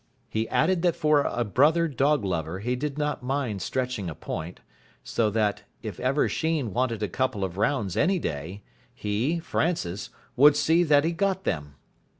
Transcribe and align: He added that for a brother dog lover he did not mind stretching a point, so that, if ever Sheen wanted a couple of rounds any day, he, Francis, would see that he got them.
He 0.27 0.49
added 0.49 0.81
that 0.81 0.95
for 0.95 1.21
a 1.21 1.43
brother 1.43 1.87
dog 1.87 2.25
lover 2.25 2.57
he 2.61 2.75
did 2.75 2.97
not 2.97 3.21
mind 3.21 3.61
stretching 3.61 4.09
a 4.09 4.15
point, 4.15 4.59
so 5.03 5.29
that, 5.29 5.61
if 5.83 5.99
ever 5.99 6.27
Sheen 6.27 6.73
wanted 6.73 7.03
a 7.03 7.07
couple 7.07 7.43
of 7.43 7.55
rounds 7.57 7.95
any 7.95 8.17
day, 8.17 8.63
he, 8.95 9.37
Francis, 9.37 10.09
would 10.35 10.55
see 10.55 10.81
that 10.85 11.03
he 11.03 11.11
got 11.11 11.43
them. 11.43 11.75